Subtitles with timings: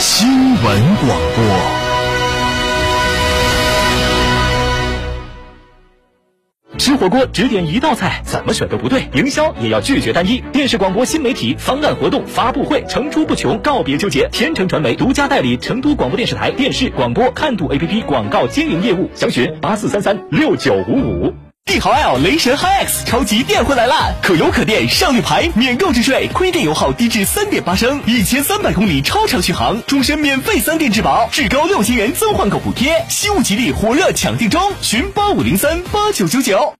[0.00, 1.44] 新闻广播。
[6.78, 9.06] 吃火锅只点一道菜，怎么选都不对。
[9.12, 10.40] 营销也要拒绝单一。
[10.52, 14.26] 电视广播新媒体方案活动发布会层出不穷，告别纠结。
[14.32, 21.34] 天成传媒独家代理成都广播电视台电视广播看度 APP 广告经营业务，详询八四三三六九五五。
[21.70, 24.12] 帝豪 L 雷神 HiX 超级电混来啦！
[24.20, 36.79] 可油可电，上绿牌，免购置税，亏电油耗低至三点八升，一千三百公里超长续航，终身免费三电质保，至高六千元增换购补贴，西物吉利火热抢订中，寻八五零三八九九九。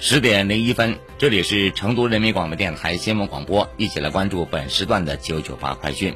[0.00, 6.14] 十点零一分，这里是成都人民广播电台新闻广播，一起来关注本时段的九九八快讯。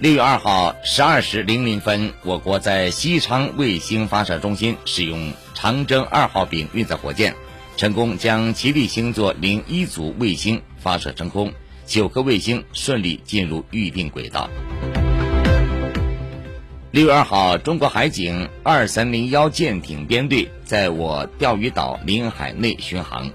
[0.00, 7.34] 六月二号十二时零零分，我国在西昌卫星发射中心使用长征二号丙运载火箭，
[7.78, 11.54] 成功将吉利星座零一组卫星发射升空，
[11.86, 14.50] 九颗卫星顺利进入预定轨道。
[16.90, 23.30] 六月二号，中国海警二三零幺舰艇编队在我钓鱼岛领海内巡航。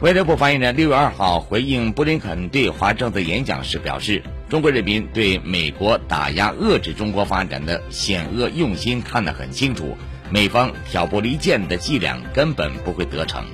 [0.00, 9.96] 外交部发言人六月二号回应布林肯对华政策演讲时表示，中国人民对美国打压遏制中国发展的险恶用心看得很清楚，
[10.30, 13.46] 美方挑拨离间的伎俩根本不会得逞。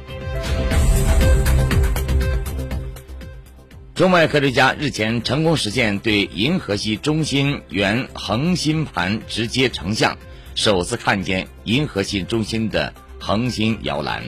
[3.95, 10.17] 中外科学家日前成功实现对银河系中心原恒星盘直接成像，
[10.55, 14.23] 首次看见银河系中心的恒星摇篮。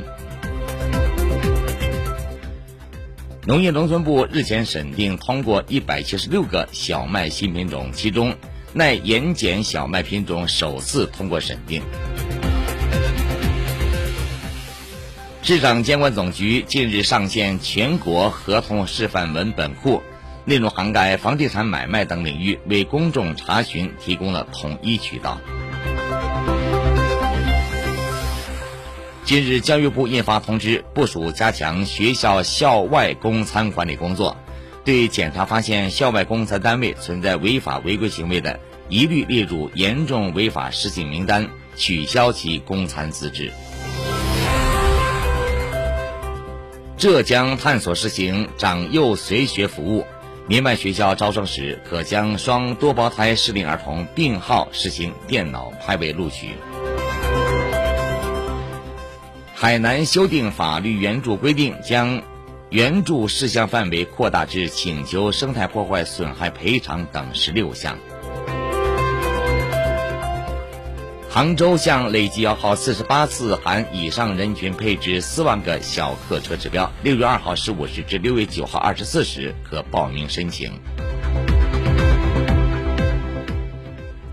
[3.47, 8.35] 农业农村部日前审定通过一百七十六个小麦新品种，其中
[8.73, 11.83] 耐盐碱小麦品种首次通过审定。
[15.43, 20.03] 市场监管总局近日上线全国合同示范文本库，
[20.47, 25.39] 内容涵盖房地产买卖等领域，为公众查询提供了统一渠道。
[29.25, 34.37] 近日，教育部印发通知，部署加强学校校外供餐管理工作，
[34.85, 43.51] 对检查发现校外供餐单位存在违法违规行为的，一律列入严重违法失信名单，取消其供餐资质。
[46.99, 50.05] 浙江探索实行长幼随学服务，
[50.47, 56.51] 民办学校招生时可将双多胞胎适龄儿童病号实行电脑派位录取。
[59.57, 62.21] 海南修订法律援助规定，将
[62.71, 67.97] 援助事项范围扩大至请求生态破坏损害赔偿等十六项。
[71.31, 80.73] 杭州向累计摇号四十八次含以上人群配置四万个小客车指标，六月二号十五时至六月九号二十四时可报名申请。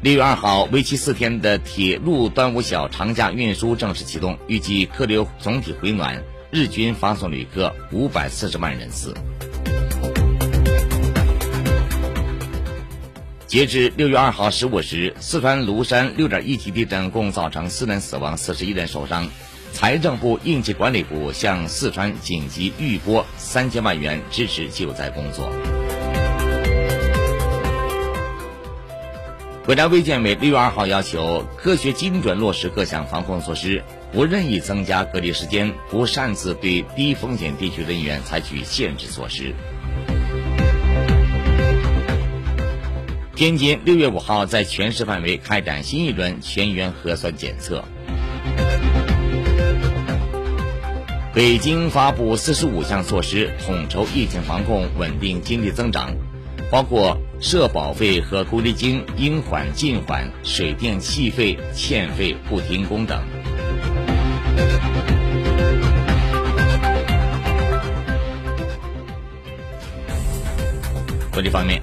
[0.04, 9.14] 六月二号，为期四天的铁路端午小长假运输正式启动，预计客流总体回暖，日均发送旅客五百四十万人次。
[13.46, 19.30] 截至六月二号十五时，四川芦山六点一级地震共造成四人死亡、四十一人受伤。
[19.72, 25.48] 财政部应急管理部向四川紧急预拨三千万元支持救灾工作。
[29.64, 39.54] 国家卫健委六月二号要求科学精准落实各项防控措施，不任意增加隔离时间，不擅自对低风险地区人员采取限制措施。
[43.36, 47.84] 天津六月五号在全市范围开展新一轮全员核酸检测。
[51.36, 56.16] 北京发布四十五项措施，统筹疫情防控，稳定经济增长，
[56.72, 63.20] 包括社保费和公积金应缓尽缓，水电气费欠费不停工等。
[71.34, 71.82] 国际方面，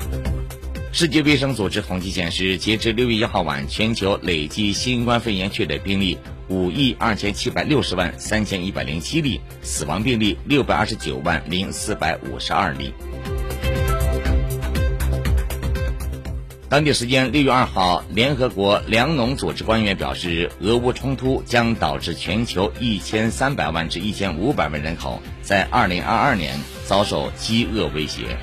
[0.93, 6.17] 世界卫生组织统计显示，截至六月一号晚，全球累计新冠肺炎确诊病例
[6.49, 12.95] 五亿二千七百六十万三千一百零七例，死亡病例六百二十九万零四百五十二例。
[16.71, 28.37] 当地时间六月二号，联合国粮农组织官员表示，俄乌冲突将导致全球一千三百万至一千五百万人口在二零二二年遭受饥饿威胁。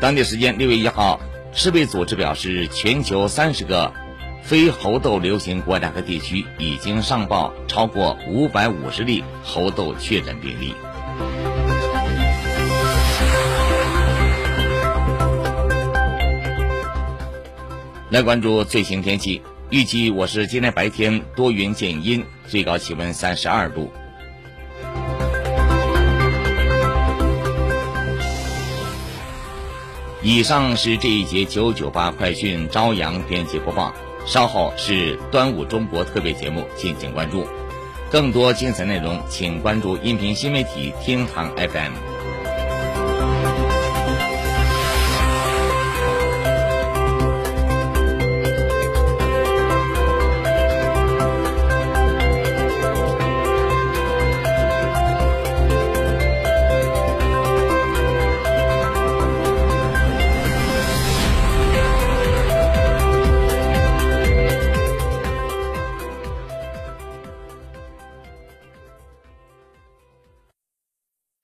[0.00, 1.20] 当地时间六月一号，
[1.52, 3.92] 世卫组织表示，全球三十个
[4.44, 10.72] 非猴痘流行国家和地区已经上报超过五百五十例猴痘确诊病例。
[18.10, 23.92] 来关注最新天气，预计我市今天白天多云见阴，最高气温三十二度。
[30.22, 33.92] 以上是这一节九九八快讯朝阳编辑播报，
[34.24, 37.46] 稍后是端午中国特别节目，敬请关注。
[38.10, 42.17] 更多精彩内容，请关注音频新媒体天堂 FM。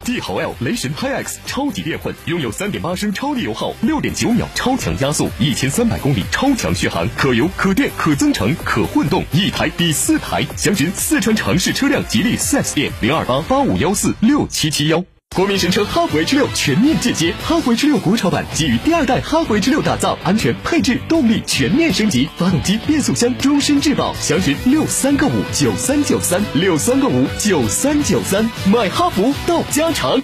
[0.05, 10.47] 帝豪 L 雷神 HiX 超级电混，拥有三点八升超低油耗，六点九秒超强加速，一千三百公里超强续航，可油可电可增程可混动，一台抵四台。
[10.57, 15.03] 详询四川城市车辆吉利 4S 店零二八八五幺四六七七幺。
[15.35, 24.15] 国民神车哈弗 H 六全面进阶，哈弗 H 六国潮版基于第二代哈弗 H 六打造，安全配置动力全面升级，发动机变速箱终身质保。
[24.15, 30.23] 详询六三个五九三九三六三个五九三九三，买哈弗到家常。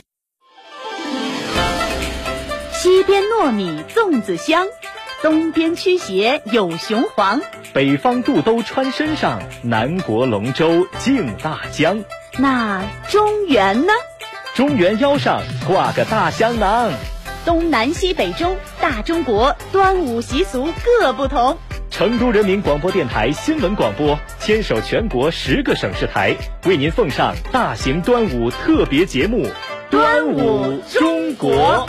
[2.72, 4.68] 西边糯米粽子香，
[5.22, 7.40] 东边驱邪有雄黄，
[7.72, 12.04] 北方肚兜穿身上，南国龙舟竞大江。
[12.38, 13.92] 那中原呢？
[14.54, 16.90] 中原腰上挂个大香囊，
[17.44, 21.56] 东南西北中，大中国端午习俗各不同。
[21.88, 26.34] 成都人民广播电台新闻广播牵手全国十个省市台，
[26.66, 29.46] 为您奉上大型端午特别节目
[29.88, 31.86] 《端午中国》。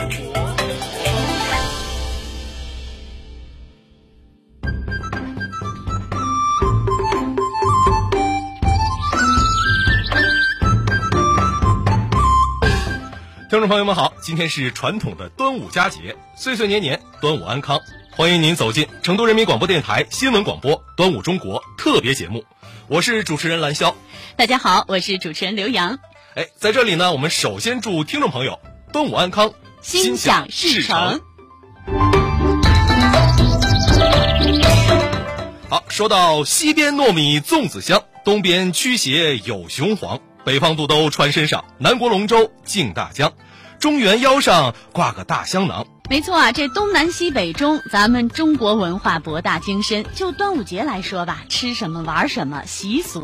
[13.62, 17.78] 众朋友们好，今天是传统的端午佳节，岁岁年年，端午安康。
[18.10, 22.44] 欢迎您走进成都人民广播电台新闻广播《端午中国》特别节目，
[22.88, 23.94] 我是主持人蓝霄。
[24.34, 26.00] 大家好，我是主持人刘洋。
[26.34, 28.58] 哎，在这里呢，我们首先祝听众朋友
[28.92, 31.20] 端午安康，心想事成。
[35.68, 40.18] 好，说到西边糯米粽子香，东边驱邪有雄黄。
[40.44, 43.32] 北方肚兜穿身上，南国龙舟竞大江，
[43.82, 45.84] 中原腰上挂个大香囊。
[46.08, 50.04] 没错啊，这东南西北中，咱们中国文化博大精深。
[50.14, 53.20] 就端午节来说吧，吃什么玩什么，习俗。